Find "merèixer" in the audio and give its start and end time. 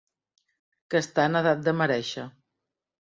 1.83-2.25